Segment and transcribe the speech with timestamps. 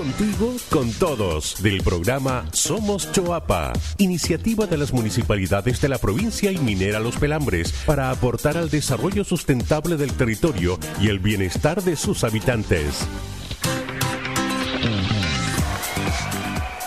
[0.00, 6.56] Contigo, con todos, del programa Somos Choapa, iniciativa de las municipalidades de la provincia y
[6.56, 12.24] minera Los Pelambres para aportar al desarrollo sustentable del territorio y el bienestar de sus
[12.24, 13.06] habitantes.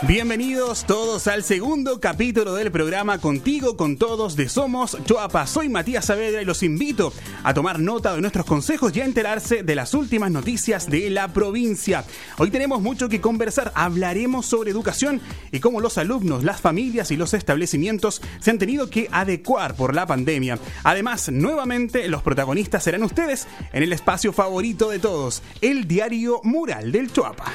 [0.06, 5.48] Bienvenidos todos al segundo capítulo del programa Contigo con Todos de Somos Choapa.
[5.48, 9.64] Soy Matías Saavedra y los invito a tomar nota de nuestros consejos y a enterarse
[9.64, 12.04] de las últimas noticias de la provincia.
[12.38, 13.72] Hoy tenemos mucho que conversar.
[13.76, 15.22] Hablaremos sobre educación
[15.54, 19.96] y cómo los alumnos, las familias y los establecimientos se han tenido que adecuar por
[19.96, 20.60] la pandemia.
[20.84, 26.91] Además, nuevamente los protagonistas serán ustedes en el espacio favorito de todos, el diario Mural
[26.91, 27.54] del Choapa.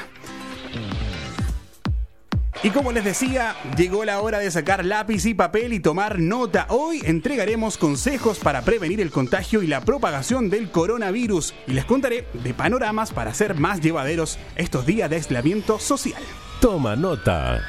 [2.61, 6.65] Y como les decía, llegó la hora de sacar lápiz y papel y tomar nota.
[6.67, 12.27] Hoy entregaremos consejos para prevenir el contagio y la propagación del coronavirus y les contaré
[12.33, 16.21] de panoramas para hacer más llevaderos estos días de aislamiento social.
[16.59, 17.61] Toma nota.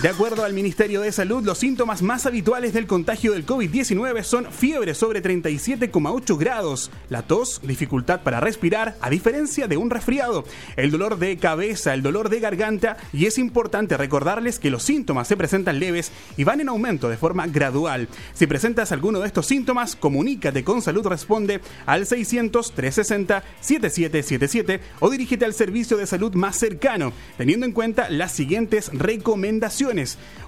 [0.00, 4.50] De acuerdo al Ministerio de Salud, los síntomas más habituales del contagio del COVID-19 son
[4.50, 10.42] fiebre sobre 37,8 grados, la tos, dificultad para respirar, a diferencia de un resfriado,
[10.74, 15.28] el dolor de cabeza, el dolor de garganta y es importante recordarles que los síntomas
[15.28, 18.08] se presentan leves y van en aumento de forma gradual.
[18.34, 25.54] Si presentas alguno de estos síntomas, comunícate con Salud Responde al 600-360-7777 o dirígete al
[25.54, 29.81] servicio de salud más cercano, teniendo en cuenta las siguientes recomendaciones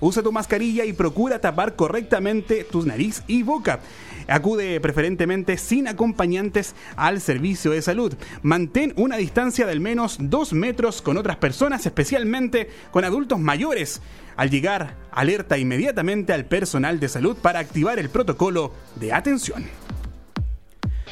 [0.00, 3.80] Usa tu mascarilla y procura tapar correctamente tu nariz y boca.
[4.28, 8.14] Acude preferentemente sin acompañantes al servicio de salud.
[8.42, 14.00] Mantén una distancia de al menos dos metros con otras personas, especialmente con adultos mayores.
[14.36, 19.64] Al llegar, alerta inmediatamente al personal de salud para activar el protocolo de atención.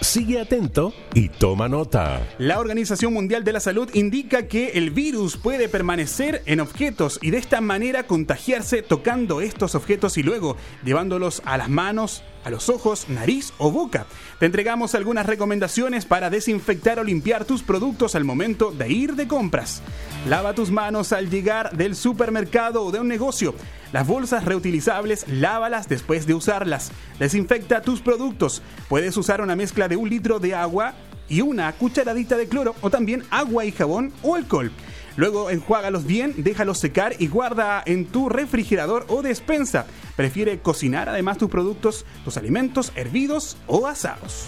[0.02, 2.26] Sigue atento y toma nota.
[2.38, 7.30] La Organización Mundial de la Salud indica que el virus puede permanecer en objetos y
[7.30, 12.68] de esta manera contagiarse tocando estos objetos y luego llevándolos a las manos, a los
[12.68, 14.06] ojos, nariz o boca.
[14.40, 19.28] Te entregamos algunas recomendaciones para desinfectar o limpiar tus productos al momento de ir de
[19.28, 19.82] compras.
[20.28, 23.54] Lava tus manos al llegar del supermercado o de un negocio.
[23.92, 26.90] Las bolsas reutilizables, lávalas después de usarlas.
[27.18, 28.62] Desinfecta tus productos.
[28.88, 30.94] Puedes usar una mezcla de un litro de agua
[31.28, 34.72] y una cucharadita de cloro o también agua y jabón o alcohol.
[35.16, 39.86] Luego enjuágalos bien, déjalos secar y guarda en tu refrigerador o despensa.
[40.16, 44.46] Prefiere cocinar además tus productos, tus alimentos hervidos o asados.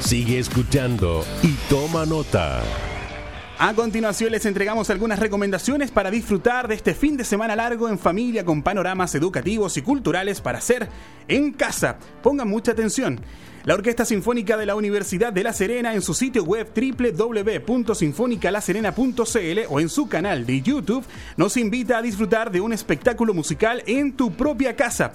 [0.00, 2.62] Sigue escuchando y toma nota.
[3.60, 7.98] A continuación les entregamos algunas recomendaciones para disfrutar de este fin de semana largo en
[7.98, 10.88] familia con panoramas educativos y culturales para hacer
[11.26, 11.98] en casa.
[12.22, 13.20] Pongan mucha atención.
[13.64, 19.80] La Orquesta Sinfónica de la Universidad de La Serena en su sitio web www.sinfonicalaserena.cl o
[19.80, 21.04] en su canal de YouTube
[21.36, 25.14] nos invita a disfrutar de un espectáculo musical en tu propia casa.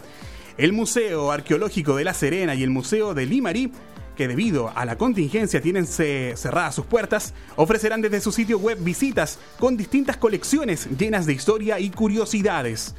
[0.58, 3.72] El Museo Arqueológico de La Serena y el Museo de Limarí
[4.16, 9.40] que debido a la contingencia tienen cerradas sus puertas, ofrecerán desde su sitio web visitas
[9.60, 12.96] con distintas colecciones llenas de historia y curiosidades.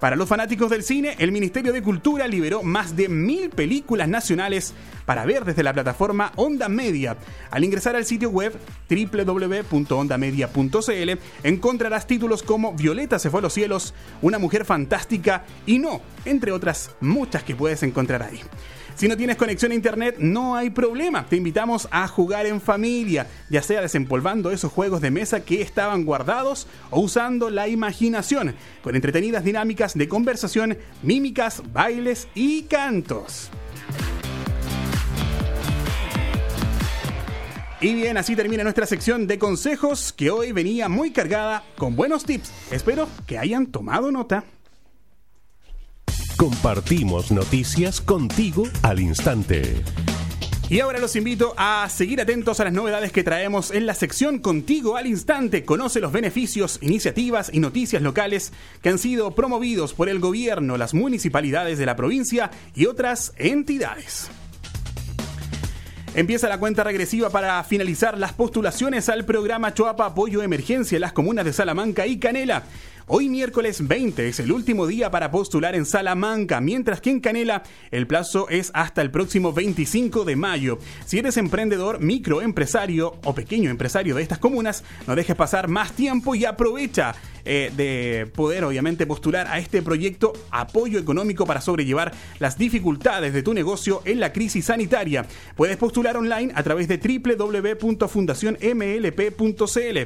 [0.00, 4.74] Para los fanáticos del cine, el Ministerio de Cultura liberó más de mil películas nacionales
[5.06, 7.16] para ver desde la plataforma Onda Media.
[7.50, 8.52] Al ingresar al sitio web
[8.90, 11.10] www.ondamedia.cl
[11.44, 16.52] encontrarás títulos como Violeta se fue a los cielos, Una mujer fantástica y No, entre
[16.52, 18.42] otras muchas que puedes encontrar ahí.
[18.96, 21.26] Si no tienes conexión a internet, no hay problema.
[21.26, 26.06] Te invitamos a jugar en familia, ya sea desempolvando esos juegos de mesa que estaban
[26.06, 33.50] guardados o usando la imaginación, con entretenidas dinámicas de conversación, mímicas, bailes y cantos.
[37.82, 42.24] Y bien, así termina nuestra sección de consejos que hoy venía muy cargada con buenos
[42.24, 42.50] tips.
[42.70, 44.44] Espero que hayan tomado nota.
[46.36, 49.82] Compartimos noticias contigo al instante.
[50.68, 54.40] Y ahora los invito a seguir atentos a las novedades que traemos en la sección
[54.40, 55.64] Contigo al Instante.
[55.64, 58.52] Conoce los beneficios, iniciativas y noticias locales
[58.82, 64.28] que han sido promovidos por el gobierno, las municipalidades de la provincia y otras entidades.
[66.16, 71.12] Empieza la cuenta regresiva para finalizar las postulaciones al programa Choapa Apoyo Emergencia en las
[71.12, 72.64] comunas de Salamanca y Canela.
[73.08, 77.62] Hoy miércoles 20 es el último día para postular en Salamanca, mientras que en Canela
[77.92, 80.80] el plazo es hasta el próximo 25 de mayo.
[81.04, 86.34] Si eres emprendedor, microempresario o pequeño empresario de estas comunas, no dejes pasar más tiempo
[86.34, 87.14] y aprovecha
[87.48, 93.44] eh, de poder obviamente postular a este proyecto apoyo económico para sobrellevar las dificultades de
[93.44, 95.26] tu negocio en la crisis sanitaria.
[95.54, 99.98] Puedes postular online a través de www.fundacionmlp.cl.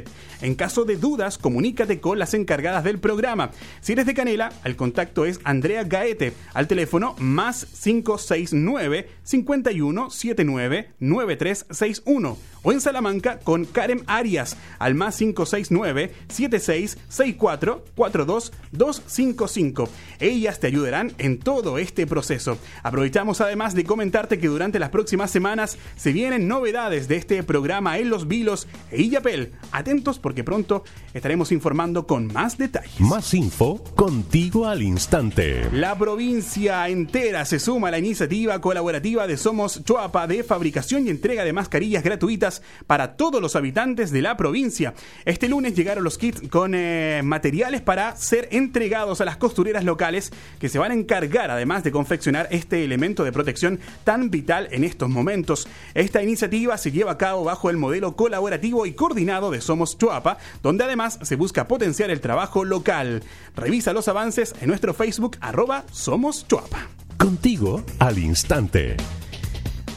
[0.43, 3.51] En caso de dudas, comunícate con las encargadas del programa.
[3.81, 12.37] Si eres de Canela, el contacto es Andrea Gaete al teléfono más 569 5179 9361
[12.63, 19.89] o en Salamanca con Karen Arias al más 569 7664 42255.
[20.21, 22.59] Ellas te ayudarán en todo este proceso.
[22.83, 27.99] Aprovechamos además de comentarte que durante las próximas semanas se vienen novedades de este programa
[27.99, 29.53] en Los Vilos e Illapel.
[29.73, 30.85] Atentos porque pronto
[31.15, 33.01] estaremos informando con más detalles.
[33.01, 35.69] Más info contigo al instante.
[35.73, 41.11] La provincia entera se suma a la iniciativa colaborativa de Somos Choapa de fabricación y
[41.11, 42.50] entrega de mascarillas gratuitas
[42.87, 44.95] para todos los habitantes de la provincia.
[45.25, 50.33] Este lunes llegaron los kits con eh, materiales para ser entregados a las costureras locales
[50.59, 54.85] que se van a encargar además de confeccionar este elemento de protección tan vital en
[54.85, 55.69] estos momentos.
[55.95, 60.39] Esta iniciativa se lleva a cabo bajo el modelo colaborativo y coordinado de Somos Choapa,
[60.63, 63.23] donde además se busca potenciar el trabajo local.
[63.57, 66.89] Revisa los avances en nuestro Facebook arroba Somos Choapa.
[67.19, 68.97] Contigo al instante.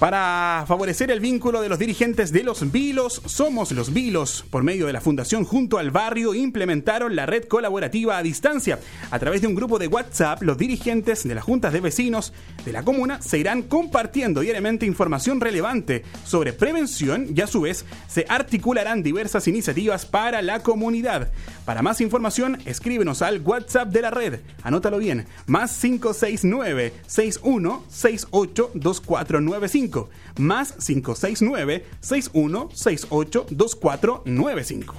[0.03, 4.85] Para favorecer el vínculo de los dirigentes de los Vilos, Somos los Vilos, por medio
[4.85, 8.79] de la Fundación Junto al Barrio, implementaron la red colaborativa a distancia.
[9.11, 12.33] A través de un grupo de WhatsApp, los dirigentes de las juntas de vecinos
[12.65, 17.85] de la comuna se irán compartiendo diariamente información relevante sobre prevención y a su vez
[18.09, 21.31] se articularán diversas iniciativas para la comunidad.
[21.63, 24.41] Para más información, escríbenos al WhatsApp de la red.
[24.63, 29.92] Anótalo bien, más 569 6168 2495
[30.37, 34.95] más 569 6168 2495.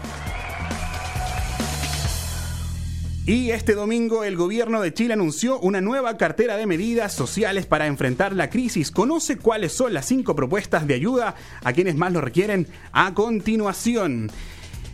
[3.26, 7.86] Y este domingo el gobierno de Chile anunció una nueva cartera de medidas sociales para
[7.86, 8.90] enfrentar la crisis.
[8.90, 14.30] Conoce cuáles son las cinco propuestas de ayuda a quienes más lo requieren a continuación.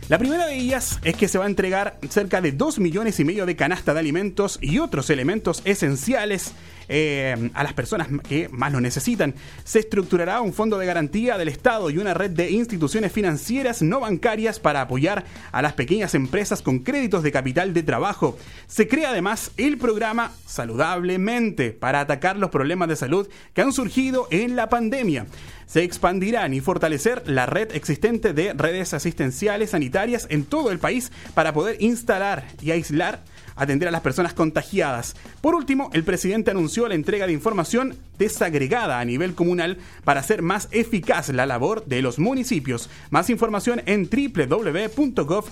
[0.07, 3.25] La primera de ellas es que se va a entregar cerca de 2 millones y
[3.25, 6.53] medio de canasta de alimentos y otros elementos esenciales
[6.87, 9.35] eh, a las personas que más lo necesitan.
[9.63, 13.99] Se estructurará un fondo de garantía del Estado y una red de instituciones financieras no
[13.99, 18.37] bancarias para apoyar a las pequeñas empresas con créditos de capital de trabajo.
[18.67, 24.27] Se crea además el programa Saludablemente para atacar los problemas de salud que han surgido
[24.31, 25.25] en la pandemia.
[25.65, 31.11] Se expandirán y fortalecer la red existente de redes asistenciales sanitarias en todo el país
[31.33, 33.23] para poder instalar y aislar
[33.61, 35.15] atender a las personas contagiadas.
[35.41, 40.41] Por último, el presidente anunció la entrega de información desagregada a nivel comunal para hacer
[40.41, 42.89] más eficaz la labor de los municipios.
[43.09, 45.45] Más información en www.gov.cl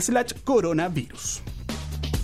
[0.00, 1.42] slash coronavirus.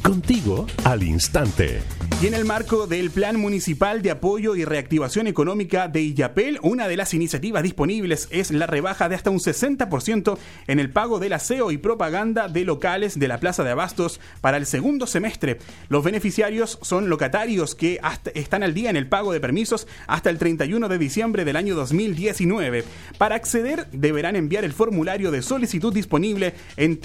[0.02, 1.80] Contigo al instante.
[2.20, 6.86] Y en el marco del Plan Municipal de Apoyo y Reactivación Económica de Illapel, una
[6.86, 10.38] de las iniciativas disponibles es la rebaja de hasta un 60%
[10.68, 14.56] en el pago del aseo y propaganda de locales de la Plaza de Abastos para
[14.56, 15.58] el segundo semestre.
[15.88, 18.00] Los beneficiarios son locatarios que
[18.34, 21.74] están al día en el pago de permisos hasta el 31 de diciembre del año
[21.74, 22.84] 2019.
[23.18, 27.00] Para acceder deberán enviar el formulario de solicitud disponible en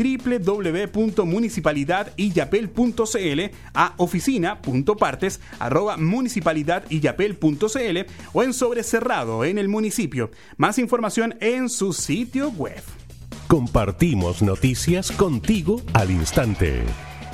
[2.95, 7.97] www.municipalidadillapel.cl a oficina.par partes arroba municipalidadillapel.cl
[8.33, 10.29] o en sobre cerrado en el municipio.
[10.57, 12.81] Más información en su sitio web.
[13.47, 16.83] Compartimos noticias contigo al instante.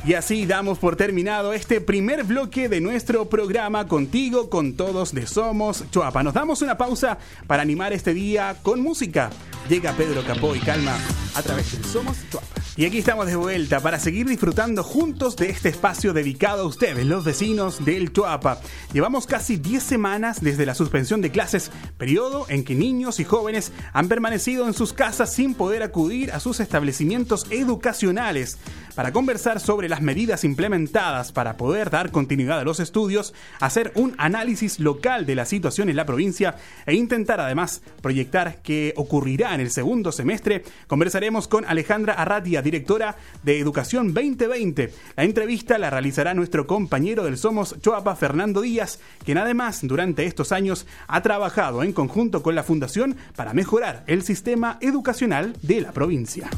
[0.06, 5.26] Y así damos por terminado este primer bloque de nuestro programa contigo, con todos de
[5.26, 6.24] Somos Choapa.
[6.24, 9.30] Nos damos una pausa para animar este día con música.
[9.70, 10.98] Llega Pedro Capó y Calma
[11.36, 12.63] a través de Somos Choapa.
[12.76, 17.06] Y aquí estamos de vuelta para seguir disfrutando juntos de este espacio dedicado a ustedes,
[17.06, 18.62] los vecinos del Choapa.
[18.94, 23.72] Llevamos casi 10 semanas desde la suspensión de clases, periodo en que niños y jóvenes
[23.94, 28.58] han permanecido en sus casas sin poder acudir a sus establecimientos educacionales.
[28.96, 34.14] Para conversar sobre las medidas implementadas para poder dar continuidad a los estudios, hacer un
[34.18, 39.62] análisis local de la situación en la provincia e intentar además proyectar qué ocurrirá en
[39.62, 44.94] el segundo semestre, conversaremos con Alejandra Arratia, directora de Educación 2020.
[45.16, 50.52] La entrevista la realizará nuestro compañero del Somos Choapa, Fernando Díaz, quien además durante estos
[50.52, 55.92] años ha trabajado en conjunto con la Fundación para mejorar el sistema educacional de la
[55.92, 56.50] provincia.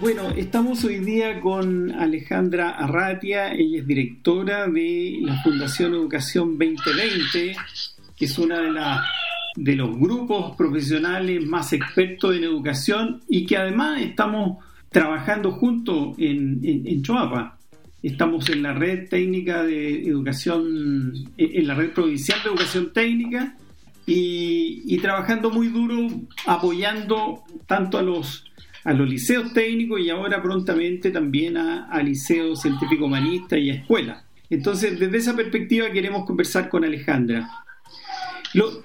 [0.00, 7.54] Bueno, estamos hoy día con Alejandra Arratia, ella es directora de la Fundación Educación 2020,
[8.16, 9.02] que es una de las
[9.56, 16.60] de los grupos profesionales más expertos en educación y que además estamos trabajando juntos en,
[16.62, 17.58] en, Choapa.
[18.02, 23.56] Estamos en la red técnica de educación, en la red provincial de educación técnica
[24.06, 26.08] y, trabajando muy duro
[26.46, 28.44] apoyando tanto a los
[28.82, 33.74] a los liceos técnicos y ahora prontamente también a, a liceos científico humanistas y a
[33.74, 34.24] escuelas.
[34.48, 37.46] Entonces, desde esa perspectiva queremos conversar con Alejandra.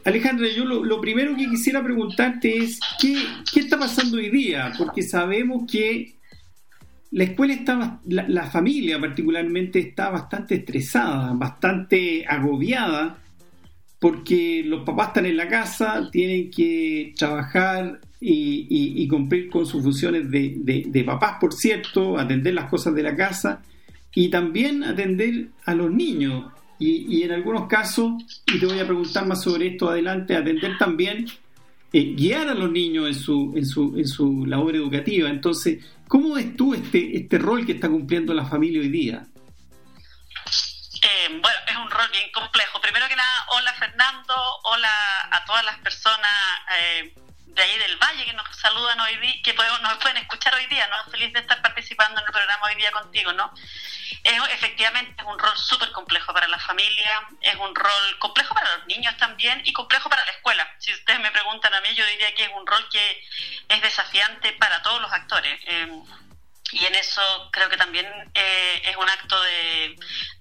[0.03, 3.17] Alejandra, yo lo, primero que quisiera preguntarte es, ¿qué,
[3.55, 4.71] está pasando hoy día?
[4.77, 6.15] Porque sabemos que
[7.11, 13.17] la escuela está, la, familia particularmente está bastante estresada, bastante agobiada,
[13.99, 20.29] porque los papás están en la casa, tienen que trabajar y, cumplir con sus funciones
[20.29, 23.63] de, de, papás, por cierto, atender las cosas de la casa
[24.13, 28.13] y también atender a los niños y, en algunos casos,
[28.45, 31.25] y te voy a preguntar más sobre esto adelante, atender también,
[31.93, 35.29] eh, guiar a los niños en su, en, su, en su labor educativa.
[35.29, 39.25] Entonces, ¿cómo ves tú este, este rol que está cumpliendo la familia hoy día?
[41.01, 42.81] Eh, bueno, es un rol bien complejo.
[42.81, 44.89] Primero que nada, hola Fernando, hola
[45.31, 46.31] a todas las personas
[46.79, 47.13] eh,
[47.55, 50.87] de ahí del Valle que nos saludan hoy día, que nos pueden escuchar hoy día,
[50.87, 51.09] ¿no?
[51.09, 53.53] Feliz de estar participando en el programa hoy día contigo, ¿no?
[54.23, 58.75] Es, efectivamente es un rol súper complejo para la familia, es un rol complejo para
[58.75, 60.69] los niños también y complejo para la escuela.
[60.79, 63.23] Si ustedes me preguntan a mí, yo diría que es un rol que
[63.69, 65.57] es desafiante para todos los actores.
[65.65, 65.87] Eh,
[66.71, 69.95] y en eso creo que también eh, es un acto de,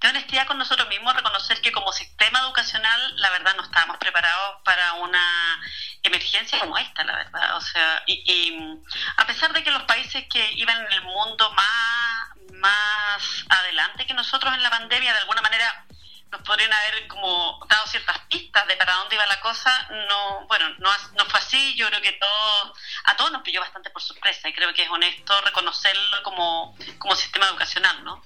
[0.09, 4.95] honestidad con nosotros mismos, reconocer que como sistema educacional, la verdad, no estábamos preparados para
[4.95, 5.61] una
[6.03, 7.57] emergencia como esta, la verdad.
[7.57, 8.79] O sea, y,
[9.17, 14.15] a pesar de que los países que iban en el mundo más, más adelante que
[14.15, 15.87] nosotros en la pandemia, de alguna manera
[16.31, 20.69] nos podrían haber como dado ciertas pistas de para dónde iba la cosa, no, bueno,
[20.79, 22.75] no, no fue así, yo creo que todo,
[23.05, 27.15] a todos nos pilló bastante por sorpresa y creo que es honesto reconocerlo como, como
[27.15, 28.25] sistema educacional, ¿no?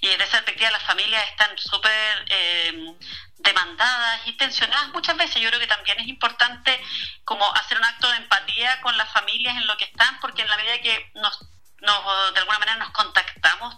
[0.00, 2.94] Y desde esa perspectiva las familias están súper eh,
[3.38, 5.40] demandadas y tensionadas muchas veces.
[5.40, 6.80] Yo creo que también es importante
[7.24, 10.48] como hacer un acto de empatía con las familias en lo que están, porque en
[10.48, 11.38] la medida que nos,
[11.80, 13.76] nos de alguna manera nos contactamos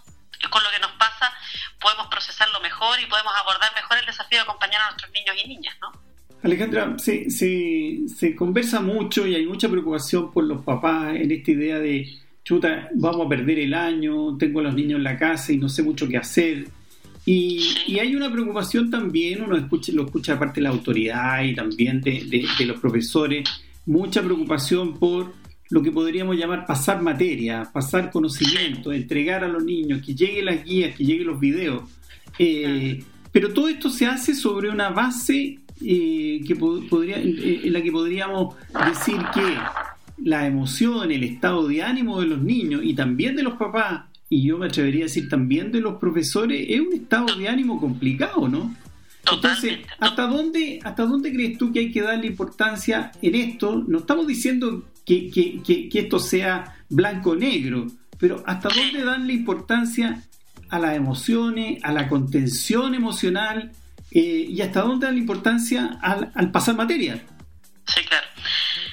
[0.49, 1.33] con lo que nos pasa,
[1.79, 5.47] podemos procesarlo mejor y podemos abordar mejor el desafío de acompañar a nuestros niños y
[5.47, 6.08] niñas, ¿no?
[6.41, 11.51] Alejandra, se, se, se conversa mucho y hay mucha preocupación por los papás en esta
[11.51, 12.07] idea de,
[12.43, 15.69] chuta, vamos a perder el año, tengo a los niños en la casa y no
[15.69, 16.65] sé mucho qué hacer.
[17.25, 21.43] Y, y hay una preocupación también, uno escucha, lo escucha de parte de la autoridad
[21.43, 23.47] y también de, de, de los profesores,
[23.85, 25.33] mucha preocupación por
[25.69, 30.63] lo que podríamos llamar pasar materia, pasar conocimiento, entregar a los niños, que lleguen las
[30.63, 31.83] guías, que lleguen los videos.
[32.39, 37.91] Eh, pero todo esto se hace sobre una base eh, que podría, en la que
[37.91, 38.55] podríamos
[38.85, 39.57] decir que
[40.23, 44.43] la emoción, el estado de ánimo de los niños y también de los papás, y
[44.43, 48.47] yo me atrevería a decir también de los profesores, es un estado de ánimo complicado,
[48.47, 48.75] ¿no?
[49.31, 53.83] Entonces, ¿hasta dónde, ¿hasta dónde crees tú que hay que darle importancia en esto?
[53.87, 60.23] No estamos diciendo que, que, que, esto sea blanco-negro, pero ¿hasta dónde darle importancia
[60.69, 63.71] a las emociones, a la contención emocional
[64.11, 67.23] eh, y hasta dónde darle importancia al, al pasar materia?
[67.87, 68.27] Sí, claro.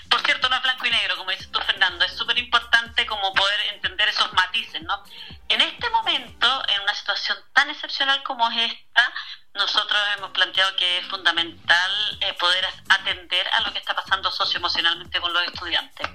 [0.08, 2.04] Por cierto, no es blanco y negro, como dices tú, Fernando.
[2.04, 5.02] Es súper importante como poder entender esos matices, ¿no?
[5.48, 9.12] En este momento, en una situación tan excepcional como es esta,
[9.56, 15.20] nosotros hemos planteado que es fundamental eh, poder atender a lo que está pasando socioemocionalmente
[15.20, 16.08] con los estudiantes.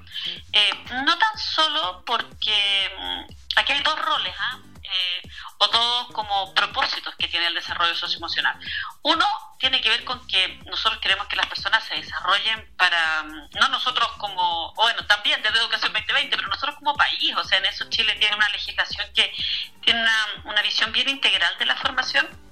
[0.54, 0.72] Eh,
[1.06, 4.60] no tan solo porque mm, aquí hay dos roles, ¿ah?
[4.84, 8.58] eh, o dos como propósitos que tiene el desarrollo socioemocional.
[9.04, 9.26] Uno
[9.60, 13.70] tiene que ver con que nosotros queremos que las personas se desarrollen para, mm, no
[13.70, 17.90] nosotros como, bueno, también desde Educación 2020, pero nosotros como país, o sea, en eso
[17.90, 19.34] Chile tiene una legislación que
[19.82, 22.51] tiene una, una visión bien integral de la formación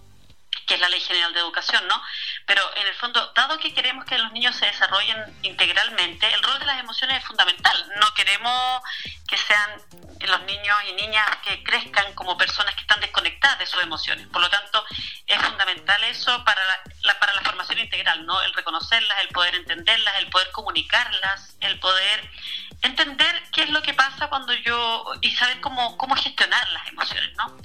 [0.70, 2.00] que es la Ley General de Educación, ¿no?
[2.46, 6.60] Pero en el fondo, dado que queremos que los niños se desarrollen integralmente, el rol
[6.60, 7.92] de las emociones es fundamental.
[8.00, 8.84] No queremos
[9.28, 9.82] que sean
[10.20, 14.28] los niños y niñas que crezcan como personas que están desconectadas de sus emociones.
[14.28, 14.86] Por lo tanto,
[15.26, 16.62] es fundamental eso para
[17.02, 18.40] la, para la formación integral, ¿no?
[18.44, 22.30] El reconocerlas, el poder entenderlas, el poder comunicarlas, el poder
[22.82, 27.36] entender qué es lo que pasa cuando yo y saber cómo, cómo gestionar las emociones,
[27.38, 27.58] ¿no?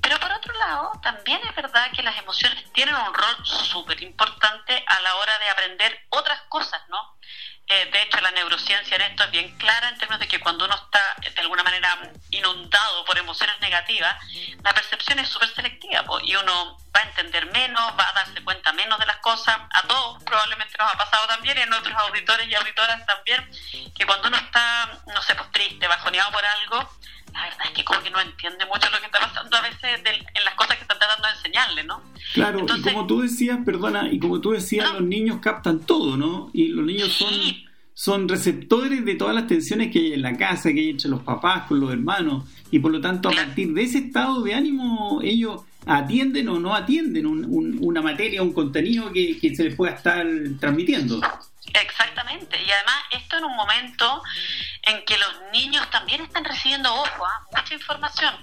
[0.00, 4.84] Pero por otro lado, también es verdad que las emociones tienen un rol súper importante
[4.86, 7.18] a la hora de aprender otras cosas, ¿no?
[7.68, 10.64] eh, de hecho la neurociencia en esto es bien clara en términos de que cuando
[10.64, 11.98] uno está de alguna manera
[12.30, 14.16] inundado por emociones negativas,
[14.62, 18.57] la percepción es súper selectiva y uno va a entender menos, va a darse cuenta
[20.38, 23.42] probablemente nos ha pasado también y a nuestros auditores y auditoras también,
[23.94, 26.88] que cuando uno está, no sé, pues triste, bajoneado por algo,
[27.32, 30.00] la verdad es que como que no entiende mucho lo que está pasando a veces
[30.06, 32.02] en las cosas que están tratando de enseñarle, ¿no?
[32.34, 36.50] Claro, y como tú decías, perdona, y como tú decías, los niños captan todo, ¿no?
[36.52, 37.34] Y los niños son,
[37.92, 41.22] son receptores de todas las tensiones que hay en la casa, que hay entre los
[41.22, 45.20] papás, con los hermanos, y por lo tanto a partir de ese estado de ánimo
[45.22, 50.26] ellos atienden o no atienden una materia, un contenido que, se les pueda estar
[50.60, 51.20] transmitiendo.
[51.72, 54.22] Exactamente, y además esto en un momento
[54.82, 57.46] en que los niños también están recibiendo, ojo, ¿ah?
[57.54, 58.34] mucha información.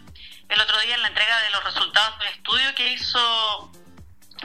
[0.48, 3.72] El otro día en la entrega de los resultados del estudio que hizo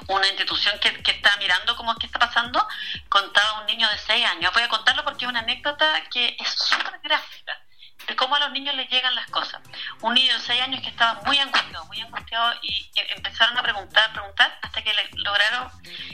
[0.09, 2.67] una institución que, está mirando cómo es que está pasando,
[3.09, 4.53] contaba un niño de 6 años.
[4.55, 7.50] Voy a contarlo porque es una anécdota que es súper gráfica
[8.21, 9.62] cómo a los niños les llegan las cosas.
[10.03, 14.12] Un niño de 6 años que estaba muy angustiado, muy angustiado y empezaron a preguntar,
[14.12, 15.71] preguntar, hasta que le lograron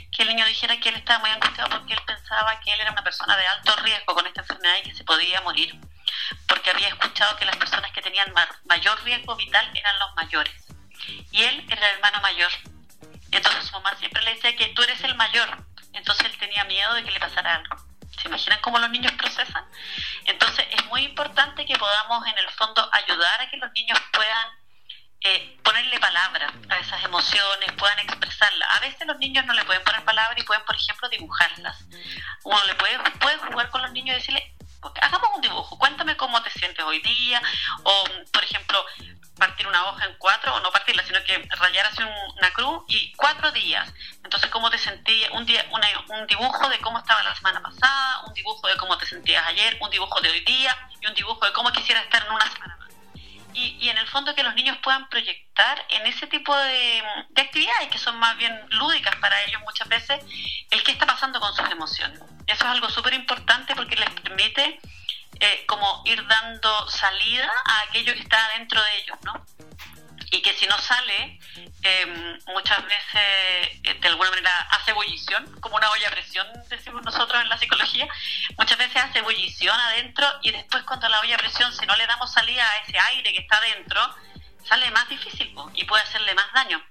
[0.09, 2.93] que el niño dijera que él estaba muy angustiado porque él pensaba que él era
[2.93, 5.77] una persona de alto riesgo con esta enfermedad y que se podía morir,
[6.47, 8.33] porque había escuchado que las personas que tenían
[8.63, 10.53] mayor riesgo vital eran los mayores.
[11.31, 12.51] Y él era el hermano mayor.
[13.31, 15.49] Entonces su mamá siempre le decía que tú eres el mayor.
[15.91, 17.75] Entonces él tenía miedo de que le pasara algo.
[18.21, 19.65] ¿Se imaginan cómo los niños procesan?
[20.25, 24.47] Entonces es muy importante que podamos en el fondo ayudar a que los niños puedan
[25.21, 28.69] eh, ponerle palabra a esas emociones, puedan expresarlas.
[28.77, 31.85] A veces los niños no le pueden poner palabra y pueden, por ejemplo, dibujarlas.
[32.43, 32.97] Uno le puede,
[33.49, 34.55] jugar con los niños y decirle,
[35.01, 37.41] hagamos un dibujo, cuéntame cómo te sientes hoy día,
[37.83, 38.85] o por ejemplo,
[39.37, 42.03] partir una hoja en cuatro, o no partirla, sino que rayar así
[42.37, 43.91] una cruz y cuatro días.
[44.27, 45.31] Entonces, ¿cómo te sentías?
[45.31, 49.05] Un, día, un dibujo de cómo estaba la semana pasada, un dibujo de cómo te
[49.05, 52.33] sentías ayer, un dibujo de hoy día y un dibujo de cómo quisiera estar en
[52.33, 52.89] una semana más.
[53.53, 57.87] Y, en el fondo que los niños puedan proyectar en ese tipo de, de actividades
[57.87, 60.21] que son más bien lúdicas para ellos muchas veces,
[60.71, 62.19] el qué está pasando con sus emociones.
[62.47, 64.77] Eso es algo súper importante porque les permite
[65.39, 69.45] eh, como ir dando salida a aquello que está dentro de ellos, ¿no?
[70.29, 71.39] Y que si no sale,
[71.83, 73.21] em, muchas veces
[73.83, 77.57] eh, de alguna manera hace ebullición, como una olla a presión, decimos nosotros en la
[77.57, 78.07] psicología,
[78.57, 82.07] muchas veces hace ebullición adentro y después cuando la olla a presión, si no le
[82.07, 84.01] damos salida a ese aire que está adentro,
[84.67, 86.83] sale más difícil y puede hacerle más daño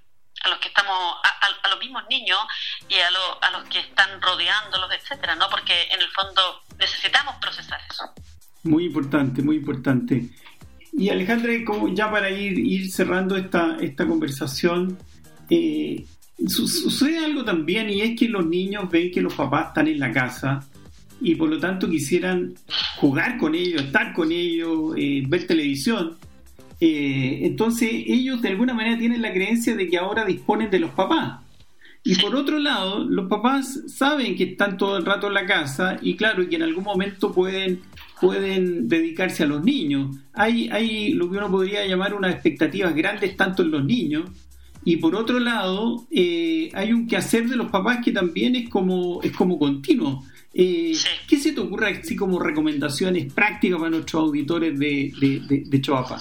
[0.42, 2.38] a los que estamos, a, los mismos niños
[2.88, 5.48] y a, a los que están rodeándolos, etcétera, ¿no?
[5.50, 8.04] Porque en el fondo necesitamos procesar eso.
[8.62, 10.30] Muy importante, muy importante.
[10.98, 14.96] Y Alejandra, como ya para ir, cerrando esta, esta conversación,
[15.50, 16.04] eh,
[16.46, 20.10] sucede algo también y es que los niños ven que los papás están en la
[20.10, 20.66] casa
[21.20, 22.54] y por lo tanto quisieran
[22.96, 26.16] jugar con ellos, estar con ellos, eh, ver televisión.
[26.80, 30.90] Eh, entonces ellos de alguna manera tienen la creencia de que ahora disponen de los
[30.90, 31.40] papás.
[32.06, 35.98] Y por otro lado, los papás saben que están todo el rato en la casa
[36.00, 37.82] y claro, y que en algún momento pueden
[38.20, 40.16] pueden dedicarse a los niños.
[40.32, 44.30] Hay, hay lo que uno podría llamar unas expectativas grandes tanto en los niños
[44.84, 49.20] y por otro lado eh, hay un quehacer de los papás que también es como,
[49.22, 50.24] es como continuo.
[50.54, 50.96] Eh,
[51.28, 56.18] ¿Qué se te ocurre así como recomendaciones prácticas para nuestros auditores de, de, de, Choapa?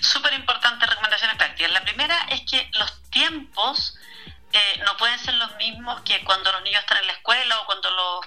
[0.00, 1.72] Súper importantes recomendaciones prácticas.
[1.72, 3.97] La primera es que los tiempos
[4.52, 7.66] eh, no pueden ser los mismos que cuando los niños están en la escuela o
[7.66, 8.26] cuando los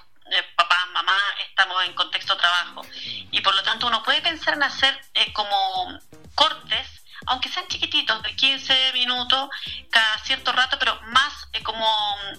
[0.56, 2.82] papá, mamá, estamos en contexto trabajo.
[3.30, 5.98] Y por lo tanto uno puede pensar en hacer eh, como
[6.34, 9.48] cortes, aunque sean chiquititos, de 15 minutos
[9.90, 11.86] cada cierto rato, pero más eh, como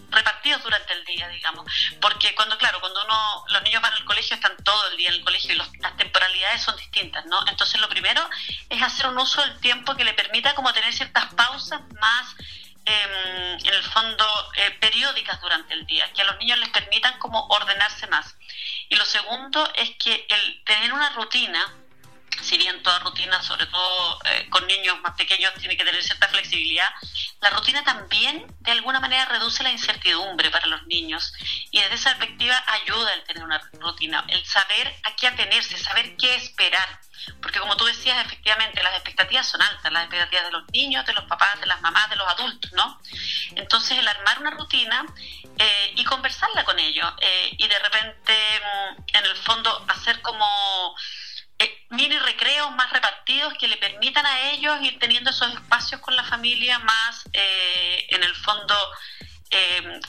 [0.10, 1.66] repartidos durante el día, digamos.
[2.02, 5.16] Porque cuando, claro, cuando uno, los niños van al colegio, están todo el día en
[5.16, 7.46] el colegio y las temporalidades son distintas, ¿no?
[7.48, 8.28] Entonces lo primero
[8.70, 12.36] es hacer un uso del tiempo que le permita como tener ciertas pausas más
[12.86, 14.26] Em, en el fondo
[14.58, 18.36] eh, periódicas durante el día, que a los niños les permitan como ordenarse más.
[18.90, 21.83] Y lo segundo es que el tener una rutina,
[22.44, 26.28] si bien toda rutina, sobre todo eh, con niños más pequeños, tiene que tener cierta
[26.28, 26.90] flexibilidad,
[27.42, 31.34] la rutina también de alguna manera reduce la incertidumbre para los niños
[31.72, 36.16] y desde esa perspectiva ayuda el tener una rutina, el saber a qué atenerse, saber
[36.18, 36.88] qué esperar
[37.42, 41.14] porque como tú decías, efectivamente, las expectativas son altas, las expectativas de los niños, de
[41.14, 43.00] los papás, de las mamás, de los adultos, ¿no?
[43.56, 45.06] Entonces, el armar una rutina
[45.58, 50.96] eh, y conversarla con ellos eh, y de repente, mm, en el fondo, hacer como
[51.60, 51.86] eh,
[52.72, 57.24] más repartidos que le permitan a ellos ir teniendo esos espacios con la familia más,
[57.34, 58.76] en el fondo,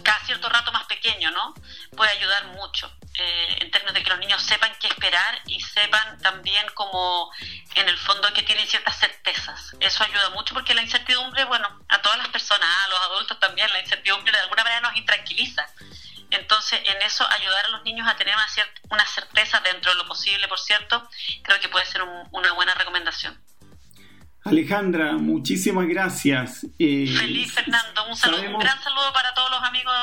[0.02, 1.54] cada cierto rato más pequeño, ¿no?
[1.96, 2.90] Puede ayudar mucho.
[3.16, 7.30] eh, en términos de que los niños sepan qué esperar y sepan también como
[7.74, 9.72] en el fondo que tienen ciertas certezas.
[9.78, 13.72] Eso ayuda mucho porque la incertidumbre, bueno, a todas las personas, a los adultos también,
[13.72, 15.64] la incertidumbre de alguna manera nos intranquiliza.
[16.34, 18.34] Entonces, en eso, ayudar a los niños a tener
[18.90, 21.08] una, certeza dentro de lo posible, por cierto,
[21.42, 23.38] creo que puede ser una buena recomendación.
[24.44, 26.64] Alejandra, muchísimas gracias.
[26.78, 29.94] Eh, Feliz Fernando, un, saludo, un gran saludo para todos los amigos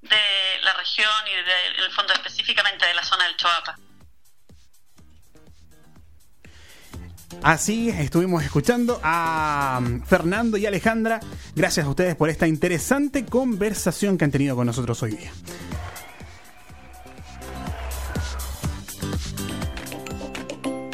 [0.00, 3.78] de la región y del fondo específicamente de la zona del Choapa.
[7.42, 11.20] Así estuvimos escuchando a um, Fernando y Alejandra.
[11.54, 15.32] Gracias a ustedes por esta interesante conversación que han tenido con nosotros hoy día.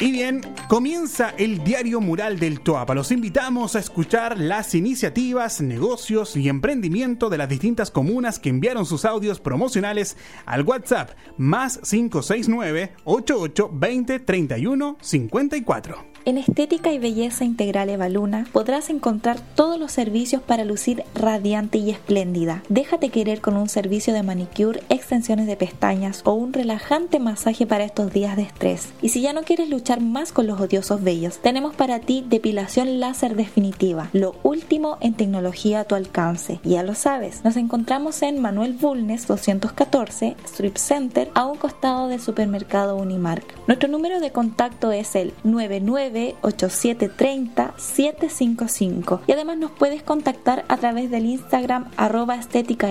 [0.01, 2.95] Y bien, comienza el diario mural del Toapa.
[2.95, 8.85] Los invitamos a escuchar las iniciativas, negocios y emprendimiento de las distintas comunas que enviaron
[8.85, 16.08] sus audios promocionales al WhatsApp más 569 88 20 31 54.
[16.25, 21.89] En Estética y Belleza Integral Evaluna podrás encontrar todos los servicios para lucir radiante y
[21.89, 22.61] espléndida.
[22.67, 27.85] Déjate querer con un servicio de manicure, extensiones de pestañas o un relajante masaje para
[27.85, 28.89] estos días de estrés.
[29.01, 32.99] Y si ya no quieres luchar más con los odiosos vellos, tenemos para ti depilación
[32.99, 36.59] láser definitiva, lo último en tecnología a tu alcance.
[36.63, 42.19] Ya lo sabes, nos encontramos en Manuel Bulnes 214, Strip Center, a un costado del
[42.19, 43.45] supermercado Unimark.
[43.67, 46.08] Nuestro número de contacto es el 99
[46.41, 52.89] 8730 755 y además nos puedes contactar a través del Instagram arroba estética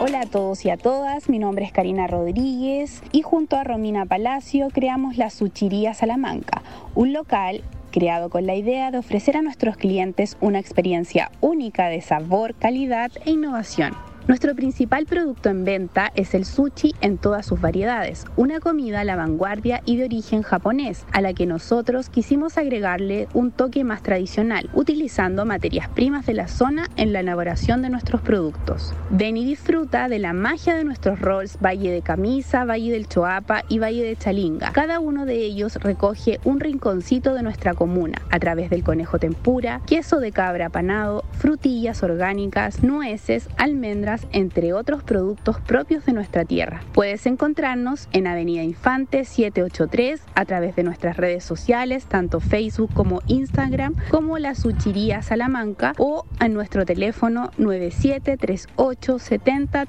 [0.00, 4.06] Hola a todos y a todas, mi nombre es Karina Rodríguez y junto a Romina
[4.06, 6.62] Palacio creamos la Suchiría Salamanca,
[6.94, 12.00] un local creado con la idea de ofrecer a nuestros clientes una experiencia única de
[12.00, 14.09] sabor, calidad e innovación.
[14.30, 19.04] Nuestro principal producto en venta es el sushi en todas sus variedades, una comida a
[19.04, 24.04] la vanguardia y de origen japonés, a la que nosotros quisimos agregarle un toque más
[24.04, 28.94] tradicional, utilizando materias primas de la zona en la elaboración de nuestros productos.
[29.10, 33.64] Ven y disfruta de la magia de nuestros rolls Valle de Camisa, Valle del Choapa
[33.68, 34.70] y Valle de Chalinga.
[34.70, 39.80] Cada uno de ellos recoge un rinconcito de nuestra comuna, a través del conejo tempura,
[39.88, 46.82] queso de cabra panado, frutillas orgánicas, nueces, almendras, entre otros productos propios de nuestra tierra.
[46.92, 53.20] Puedes encontrarnos en Avenida Infante 783 a través de nuestras redes sociales, tanto Facebook como
[53.26, 59.86] Instagram, como la Suchiría Salamanca o a nuestro teléfono 973870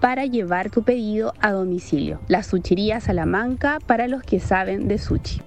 [0.00, 2.20] para llevar tu pedido a domicilio.
[2.28, 5.40] La Suchiría Salamanca para los que saben de sushi.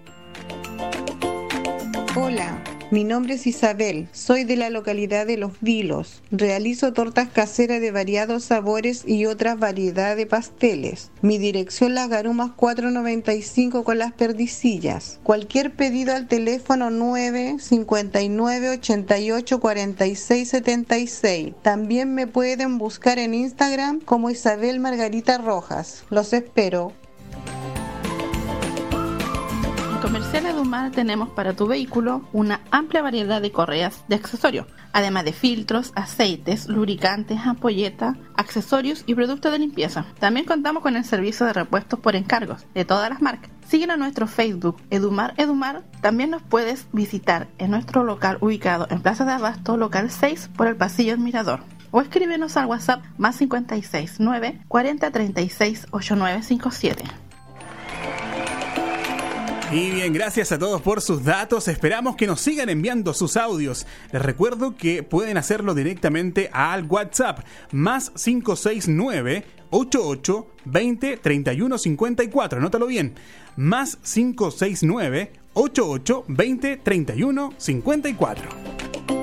[2.15, 2.79] Hola.
[2.91, 6.23] Mi nombre es Isabel, soy de la localidad de Los Vilos.
[6.32, 11.12] Realizo tortas caseras de variados sabores y otras variedades de pasteles.
[11.21, 15.19] Mi dirección Las Garumas 495 con las perdicillas.
[15.21, 21.54] Cualquier pedido al teléfono 959 88 46 76.
[21.62, 26.06] También me pueden buscar en Instagram como Isabel Margarita Rojas.
[26.10, 26.93] Los espero.
[30.01, 35.33] Comercial Edumar tenemos para tu vehículo una amplia variedad de correas de accesorios, además de
[35.33, 40.05] filtros, aceites, lubricantes, ampolletas, accesorios y productos de limpieza.
[40.19, 43.51] También contamos con el servicio de repuestos por encargos de todas las marcas.
[43.67, 45.83] Síguenos en nuestro Facebook Edumar Edumar.
[46.01, 50.67] También nos puedes visitar en nuestro local ubicado en Plaza de Abasto, local 6 por
[50.67, 51.59] el pasillo del Mirador
[51.91, 57.29] o escríbenos al WhatsApp más 56 9 40 36 8957.
[59.71, 61.67] Y bien, gracias a todos por sus datos.
[61.67, 63.86] Esperamos que nos sigan enviando sus audios.
[64.12, 72.60] Les recuerdo que pueden hacerlo directamente al WhatsApp más 569 88 20 31 54.
[72.60, 73.13] Anótalo bien.
[73.58, 79.18] Más 569 88 20 31 54.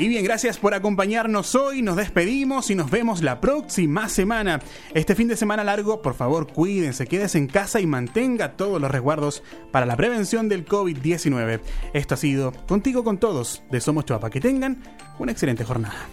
[0.00, 1.82] Y bien, gracias por acompañarnos hoy.
[1.82, 4.60] Nos despedimos y nos vemos la próxima semana.
[4.94, 8.92] Este fin de semana largo, por favor, cuídense, quédense en casa y mantenga todos los
[8.92, 11.60] resguardos para la prevención del COVID-19.
[11.94, 14.30] Esto ha sido Contigo con Todos de Somos Chuapa.
[14.30, 14.84] Que tengan
[15.18, 16.06] una excelente jornada.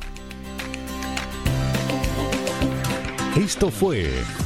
[3.36, 4.10] Esto fue